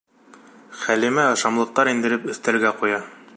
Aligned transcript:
Хәлимә 0.83 1.25
ашамлыҡтар 1.33 1.93
индереп 1.93 2.27
өҫтәлгә 2.35 2.77
ҡуя. 2.81 2.99